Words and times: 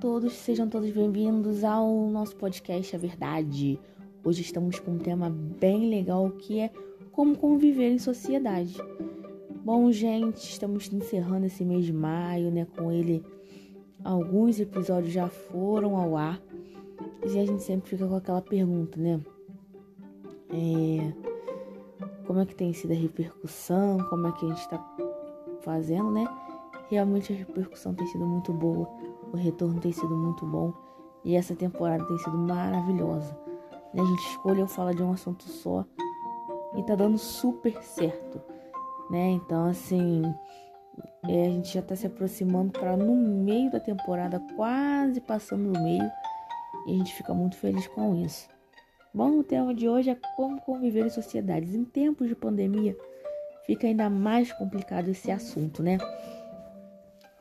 todos, 0.00 0.34
sejam 0.34 0.68
todos 0.68 0.90
bem-vindos 0.90 1.64
ao 1.64 1.88
nosso 2.10 2.36
podcast 2.36 2.94
A 2.94 2.98
Verdade. 2.98 3.80
Hoje 4.22 4.42
estamos 4.42 4.78
com 4.78 4.90
um 4.90 4.98
tema 4.98 5.30
bem 5.30 5.88
legal 5.88 6.30
que 6.32 6.60
é 6.60 6.70
como 7.12 7.36
conviver 7.36 7.92
em 7.92 7.98
sociedade. 7.98 8.76
Bom, 9.64 9.90
gente, 9.90 10.50
estamos 10.50 10.92
encerrando 10.92 11.46
esse 11.46 11.64
mês 11.64 11.86
de 11.86 11.94
maio, 11.94 12.50
né? 12.50 12.66
Com 12.76 12.92
ele, 12.92 13.24
alguns 14.04 14.60
episódios 14.60 15.14
já 15.14 15.28
foram 15.28 15.96
ao 15.96 16.14
ar 16.14 16.42
e 17.24 17.38
a 17.38 17.46
gente 17.46 17.62
sempre 17.62 17.88
fica 17.88 18.06
com 18.06 18.16
aquela 18.16 18.42
pergunta, 18.42 19.00
né? 19.00 19.18
É, 20.50 21.12
como 22.26 22.40
é 22.40 22.44
que 22.44 22.54
tem 22.54 22.70
sido 22.74 22.92
a 22.92 22.96
repercussão? 22.96 23.96
Como 24.10 24.26
é 24.26 24.32
que 24.32 24.44
a 24.44 24.48
gente 24.48 24.60
está 24.60 24.96
fazendo, 25.62 26.10
né? 26.10 26.26
Realmente 26.88 27.32
a 27.32 27.36
repercussão 27.36 27.94
tem 27.94 28.06
sido 28.06 28.26
muito 28.26 28.52
boa, 28.52 28.88
o 29.32 29.36
retorno 29.36 29.80
tem 29.80 29.92
sido 29.92 30.16
muito 30.16 30.46
bom 30.46 30.72
e 31.24 31.34
essa 31.34 31.54
temporada 31.54 32.06
tem 32.06 32.18
sido 32.18 32.38
maravilhosa. 32.38 33.36
A 33.92 34.04
gente 34.04 34.26
escolheu 34.28 34.66
falar 34.66 34.92
de 34.92 35.02
um 35.02 35.12
assunto 35.12 35.44
só 35.44 35.84
e 36.76 36.82
tá 36.82 36.94
dando 36.94 37.18
super 37.18 37.82
certo, 37.82 38.40
né? 39.10 39.30
Então, 39.30 39.66
assim, 39.66 40.22
é, 41.28 41.46
a 41.46 41.50
gente 41.50 41.72
já 41.72 41.82
tá 41.82 41.96
se 41.96 42.06
aproximando 42.06 42.72
para 42.72 42.96
no 42.96 43.14
meio 43.16 43.70
da 43.70 43.80
temporada, 43.80 44.40
quase 44.54 45.20
passando 45.20 45.72
no 45.72 45.82
meio, 45.82 46.10
e 46.86 46.94
a 46.94 46.98
gente 46.98 47.14
fica 47.14 47.34
muito 47.34 47.56
feliz 47.56 47.88
com 47.88 48.14
isso. 48.14 48.48
Bom, 49.12 49.38
o 49.38 49.42
tema 49.42 49.74
de 49.74 49.88
hoje 49.88 50.10
é 50.10 50.18
como 50.36 50.60
conviver 50.60 51.06
em 51.06 51.10
sociedades. 51.10 51.74
Em 51.74 51.84
tempos 51.84 52.28
de 52.28 52.34
pandemia, 52.34 52.94
fica 53.66 53.86
ainda 53.86 54.10
mais 54.10 54.52
complicado 54.52 55.08
esse 55.08 55.30
assunto, 55.30 55.82
né? 55.82 55.96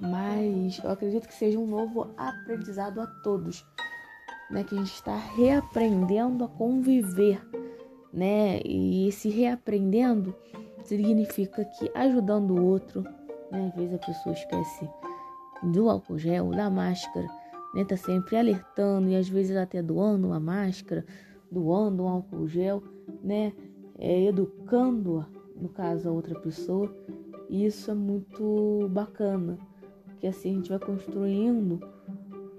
Mas 0.00 0.80
eu 0.82 0.90
acredito 0.90 1.28
que 1.28 1.34
seja 1.34 1.58
um 1.58 1.66
novo 1.66 2.10
aprendizado 2.16 3.00
a 3.00 3.06
todos, 3.06 3.66
né? 4.50 4.64
Que 4.64 4.74
a 4.74 4.78
gente 4.78 4.94
está 4.94 5.14
reaprendendo 5.14 6.44
a 6.44 6.48
conviver, 6.48 7.46
né? 8.12 8.60
E 8.64 9.08
esse 9.08 9.28
reaprendendo 9.28 10.34
significa 10.84 11.64
que 11.64 11.90
ajudando 11.94 12.52
o 12.52 12.64
outro, 12.64 13.02
né? 13.50 13.68
Às 13.68 13.74
vezes 13.74 13.94
a 13.94 13.98
pessoa 13.98 14.32
esquece 14.32 14.88
do 15.62 15.90
álcool 15.90 16.18
gel, 16.18 16.50
da 16.50 16.70
máscara, 16.70 17.26
né? 17.74 17.84
Tá 17.84 17.96
sempre 17.96 18.36
alertando 18.36 19.10
e 19.10 19.16
às 19.16 19.28
vezes 19.28 19.54
até 19.54 19.82
doando 19.82 20.28
uma 20.28 20.40
máscara, 20.40 21.04
doando 21.50 22.04
um 22.04 22.08
álcool 22.08 22.48
gel, 22.48 22.82
né? 23.22 23.52
É, 23.98 24.24
educando, 24.24 25.26
no 25.54 25.68
caso, 25.68 26.08
a 26.08 26.12
outra 26.12 26.34
pessoa. 26.40 26.90
E 27.50 27.66
isso 27.66 27.90
é 27.90 27.94
muito 27.94 28.88
bacana 28.88 29.58
porque 30.20 30.26
assim 30.26 30.50
a 30.50 30.54
gente 30.56 30.68
vai 30.68 30.78
construindo 30.78 31.80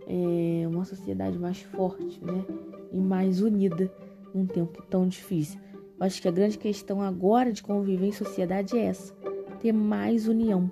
é, 0.08 0.67
uma 0.67 0.84
sociedade 0.84 1.38
mais 1.38 1.62
forte, 1.62 2.20
né? 2.26 2.44
E 2.92 3.00
mais 3.00 3.40
unida 3.40 3.94
num 4.34 4.48
tempo 4.48 4.81
tão 4.90 5.08
difícil. 5.08 5.59
Eu 6.00 6.08
acho 6.08 6.20
que 6.20 6.28
a 6.28 6.31
grande 6.31 6.58
questão 6.58 7.03
agora 7.03 7.53
de 7.53 7.62
conviver 7.62 8.08
em 8.08 8.12
sociedade 8.12 8.76
é 8.76 8.86
essa: 8.86 9.14
ter 9.59 9.72
mais 9.72 10.28
união, 10.28 10.68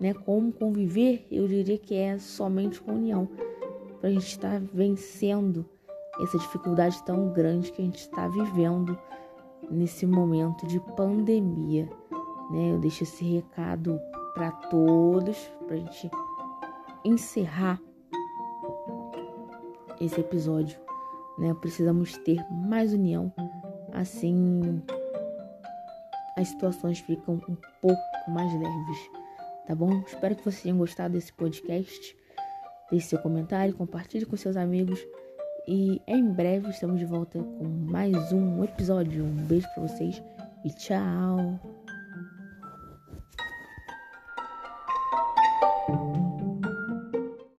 né? 0.00 0.12
Como 0.12 0.52
conviver, 0.52 1.24
eu 1.30 1.46
diria 1.46 1.78
que 1.78 1.94
é 1.94 2.18
somente 2.18 2.80
com 2.80 2.94
união, 2.94 3.28
para 4.00 4.10
a 4.10 4.12
gente 4.12 4.26
estar 4.26 4.60
tá 4.60 4.66
vencendo 4.74 5.64
essa 6.20 6.36
dificuldade 6.38 7.00
tão 7.04 7.32
grande 7.32 7.70
que 7.70 7.80
a 7.80 7.84
gente 7.84 8.00
está 8.00 8.26
vivendo 8.26 8.98
nesse 9.70 10.04
momento 10.04 10.66
de 10.66 10.80
pandemia, 10.96 11.88
né? 12.50 12.72
Eu 12.72 12.80
deixo 12.80 13.04
esse 13.04 13.24
recado 13.24 14.00
para 14.36 14.52
todos, 14.52 15.38
para 15.66 15.76
a 15.76 15.78
gente 15.78 16.10
encerrar 17.02 17.80
esse 19.98 20.20
episódio. 20.20 20.78
Né? 21.38 21.54
Precisamos 21.54 22.16
ter 22.18 22.44
mais 22.50 22.92
união, 22.92 23.32
assim 23.92 24.82
as 26.36 26.48
situações 26.48 26.98
ficam 27.00 27.40
um 27.48 27.56
pouco 27.80 28.02
mais 28.28 28.52
leves, 28.52 29.10
tá 29.66 29.74
bom? 29.74 30.02
Espero 30.06 30.36
que 30.36 30.44
vocês 30.44 30.62
tenham 30.62 30.76
gostado 30.76 31.14
desse 31.14 31.32
podcast. 31.32 32.16
Deixe 32.90 33.06
seu 33.06 33.18
comentário, 33.18 33.74
compartilhe 33.74 34.26
com 34.26 34.36
seus 34.36 34.54
amigos 34.54 35.00
e 35.66 36.00
em 36.06 36.30
breve 36.30 36.68
estamos 36.68 36.98
de 36.98 37.06
volta 37.06 37.38
com 37.38 37.64
mais 37.64 38.32
um 38.32 38.62
episódio. 38.62 39.24
Um 39.24 39.46
beijo 39.46 39.66
para 39.74 39.88
vocês 39.88 40.22
e 40.62 40.70
tchau. 40.70 41.75